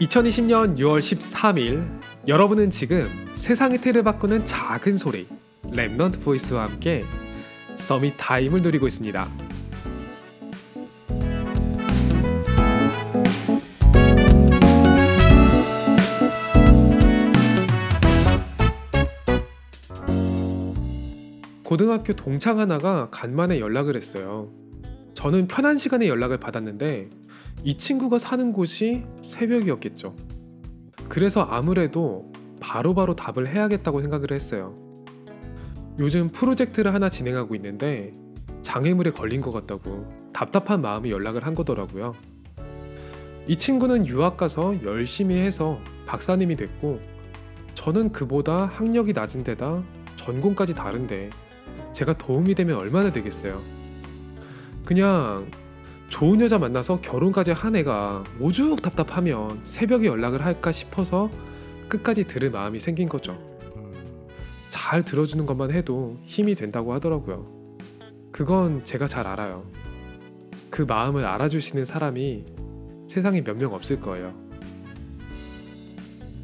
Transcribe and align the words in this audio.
2020년 0.00 0.78
6월 0.78 1.00
13일 1.00 1.84
여러분은 2.28 2.70
지금 2.70 3.08
세상의 3.34 3.78
틀을 3.78 4.04
바꾸는 4.04 4.46
작은 4.46 4.96
소리 4.96 5.26
Remnant 5.64 6.22
Voice와 6.22 6.68
함께 6.68 7.04
Summit 7.76 8.14
Time을 8.16 8.62
누리고 8.62 8.86
있습니다. 8.86 9.28
고등학교 21.64 22.12
동창 22.12 22.60
하나가 22.60 23.10
간만에 23.10 23.58
연락을 23.58 23.96
했어요. 23.96 24.48
저는 25.14 25.48
편한 25.48 25.76
시간에 25.76 26.06
연락을 26.06 26.38
받았는데 26.38 27.10
이 27.64 27.76
친구가 27.76 28.18
사는 28.18 28.52
곳이 28.52 29.04
새벽이었겠죠. 29.22 30.14
그래서 31.08 31.42
아무래도 31.42 32.30
바로바로 32.60 33.14
바로 33.14 33.16
답을 33.16 33.48
해야겠다고 33.48 34.00
생각을 34.02 34.32
했어요. 34.32 34.74
요즘 35.98 36.28
프로젝트를 36.30 36.94
하나 36.94 37.08
진행하고 37.10 37.54
있는데 37.56 38.14
장애물에 38.62 39.10
걸린 39.10 39.40
것 39.40 39.50
같다고 39.50 40.06
답답한 40.32 40.80
마음이 40.80 41.10
연락을 41.10 41.44
한 41.44 41.54
거더라고요. 41.54 42.14
이 43.46 43.56
친구는 43.56 44.06
유학 44.06 44.36
가서 44.36 44.80
열심히 44.84 45.36
해서 45.36 45.78
박사님이 46.06 46.56
됐고 46.56 47.00
저는 47.74 48.12
그보다 48.12 48.66
학력이 48.66 49.12
낮은 49.12 49.42
데다 49.42 49.82
전공까지 50.16 50.74
다른데 50.74 51.30
제가 51.92 52.18
도움이 52.18 52.54
되면 52.54 52.76
얼마나 52.76 53.10
되겠어요. 53.10 53.62
그냥 54.84 55.50
좋은 56.08 56.40
여자 56.40 56.58
만나서 56.58 57.00
결혼까지 57.00 57.52
한 57.52 57.76
애가 57.76 58.24
오죽 58.40 58.82
답답하면 58.82 59.60
새벽에 59.64 60.06
연락을 60.06 60.44
할까 60.44 60.72
싶어서 60.72 61.30
끝까지 61.88 62.24
들을 62.24 62.50
마음이 62.50 62.80
생긴 62.80 63.08
거죠. 63.08 63.38
잘 64.68 65.04
들어주는 65.04 65.44
것만 65.46 65.70
해도 65.70 66.16
힘이 66.24 66.54
된다고 66.54 66.92
하더라고요. 66.94 67.46
그건 68.32 68.84
제가 68.84 69.06
잘 69.06 69.26
알아요. 69.26 69.64
그 70.70 70.82
마음을 70.82 71.24
알아주시는 71.24 71.84
사람이 71.84 72.44
세상에 73.06 73.42
몇 73.42 73.56
명 73.56 73.72
없을 73.72 74.00
거예요. 74.00 74.34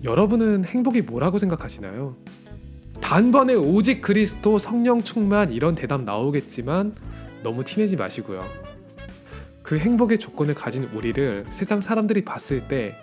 여러분은 0.02 0.64
행복이 0.64 1.02
뭐라고 1.02 1.38
생각하시나요? 1.38 2.16
단번에 3.00 3.54
오직 3.54 4.00
그리스도 4.00 4.58
성령 4.58 5.02
충만 5.02 5.52
이런 5.52 5.74
대답 5.74 6.02
나오겠지만 6.02 6.94
너무 7.42 7.64
티내지 7.64 7.96
마시고요. 7.96 8.42
그 9.64 9.78
행복의 9.78 10.18
조건을 10.18 10.54
가진 10.54 10.84
우리를 10.84 11.46
세상 11.48 11.80
사람들이 11.80 12.22
봤을 12.22 12.68
때 12.68 12.94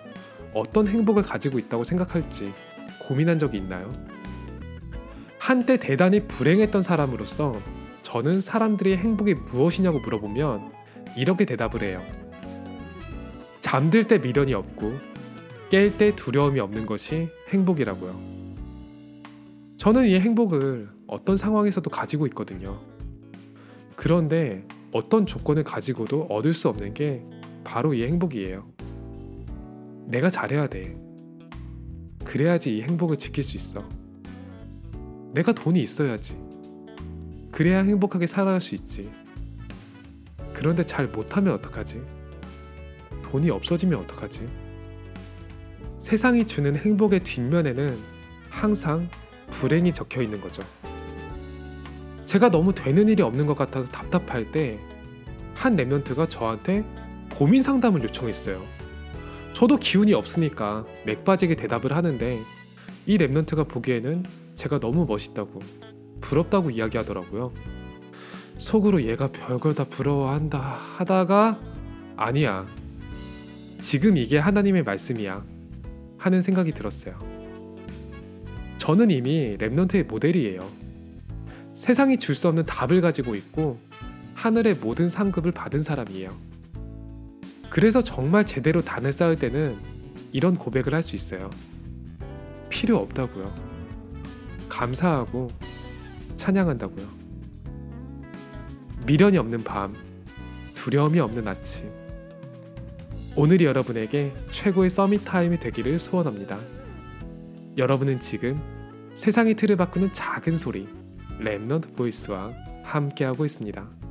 어떤 0.54 0.86
행복을 0.86 1.24
가지고 1.24 1.58
있다고 1.58 1.82
생각할지 1.82 2.54
고민한 3.00 3.38
적이 3.40 3.58
있나요? 3.58 3.92
한때 5.40 5.76
대단히 5.76 6.28
불행했던 6.28 6.84
사람으로서 6.84 7.56
저는 8.02 8.40
사람들이 8.40 8.96
행복이 8.96 9.34
무엇이냐고 9.34 9.98
물어보면 9.98 10.70
이렇게 11.16 11.44
대답을 11.44 11.82
해요. 11.82 12.00
잠들 13.60 14.06
때 14.06 14.18
미련이 14.18 14.54
없고 14.54 14.92
깰 15.68 15.98
때 15.98 16.14
두려움이 16.14 16.60
없는 16.60 16.86
것이 16.86 17.28
행복이라고요. 17.48 18.14
저는 19.78 20.06
이 20.06 20.14
행복을 20.20 20.88
어떤 21.08 21.36
상황에서도 21.36 21.90
가지고 21.90 22.28
있거든요. 22.28 22.78
그런데 23.96 24.64
어떤 24.92 25.24
조건을 25.24 25.64
가지고도 25.64 26.26
얻을 26.28 26.52
수 26.54 26.68
없는 26.68 26.92
게 26.94 27.24
바로 27.64 27.94
이 27.94 28.04
행복이에요. 28.04 28.70
내가 30.06 30.28
잘해야 30.28 30.66
돼. 30.66 30.96
그래야지 32.24 32.76
이 32.76 32.82
행복을 32.82 33.16
지킬 33.16 33.42
수 33.42 33.56
있어. 33.56 33.82
내가 35.32 35.52
돈이 35.52 35.80
있어야지. 35.80 36.36
그래야 37.50 37.82
행복하게 37.82 38.26
살아갈 38.26 38.60
수 38.60 38.74
있지. 38.74 39.10
그런데 40.52 40.84
잘 40.84 41.08
못하면 41.08 41.54
어떡하지? 41.54 42.02
돈이 43.22 43.50
없어지면 43.50 43.98
어떡하지? 44.00 44.46
세상이 45.96 46.46
주는 46.46 46.76
행복의 46.76 47.20
뒷면에는 47.20 47.96
항상 48.50 49.08
불행이 49.50 49.92
적혀 49.92 50.20
있는 50.20 50.40
거죠. 50.40 50.62
제가 52.26 52.50
너무 52.50 52.74
되는 52.74 53.08
일이 53.08 53.22
없는 53.22 53.46
것 53.46 53.54
같아서 53.54 53.90
답답할 53.90 54.50
때 54.52 54.78
한 55.54 55.76
랩런트가 55.76 56.28
저한테 56.28 56.84
고민 57.32 57.62
상담을 57.62 58.02
요청했어요. 58.02 58.62
저도 59.54 59.76
기운이 59.76 60.14
없으니까 60.14 60.84
맥 61.04 61.24
빠지게 61.24 61.56
대답을 61.56 61.94
하는데 61.94 62.40
이 63.06 63.18
랩런트가 63.18 63.68
보기에는 63.68 64.24
제가 64.54 64.80
너무 64.80 65.06
멋있다고 65.06 65.60
부럽다고 66.20 66.70
이야기하더라고요. 66.70 67.52
속으로 68.58 69.02
얘가 69.02 69.28
별걸 69.28 69.74
다 69.74 69.84
부러워한다 69.84 70.58
하다가 70.58 71.58
아니야. 72.16 72.66
지금 73.80 74.16
이게 74.16 74.38
하나님의 74.38 74.84
말씀이야. 74.84 75.44
하는 76.18 76.42
생각이 76.42 76.72
들었어요. 76.72 77.18
저는 78.76 79.10
이미 79.10 79.56
랩런트의 79.58 80.06
모델이에요. 80.06 80.68
세상이 81.74 82.16
줄 82.18 82.36
수 82.36 82.48
없는 82.48 82.64
답을 82.66 83.00
가지고 83.00 83.34
있고 83.34 83.78
하늘의 84.42 84.74
모든 84.74 85.08
상급을 85.08 85.52
받은 85.52 85.84
사람이에요. 85.84 86.36
그래서 87.70 88.02
정말 88.02 88.44
제대로 88.44 88.82
단을 88.82 89.12
쌓을 89.12 89.36
때는 89.36 89.78
이런 90.32 90.56
고백을 90.56 90.92
할 90.94 91.02
수 91.04 91.14
있어요. 91.14 91.48
필요 92.68 92.96
없다고요. 92.98 93.54
감사하고 94.68 95.48
찬양한다고요. 96.34 97.06
미련이 99.06 99.38
없는 99.38 99.62
밤, 99.62 99.94
두려움이 100.74 101.20
없는 101.20 101.46
아침. 101.46 101.88
오늘이 103.36 103.64
여러분에게 103.64 104.34
최고의 104.50 104.90
Summit 104.90 105.24
Time이 105.24 105.60
되기를 105.60 106.00
소원합니다. 106.00 106.58
여러분은 107.76 108.18
지금 108.18 108.60
세상의 109.14 109.54
틀을 109.54 109.76
바꾸는 109.76 110.12
작은 110.12 110.58
소리 110.58 110.88
Remnant 111.38 111.94
Voice와 111.94 112.52
함께하고 112.82 113.44
있습니다. 113.44 114.01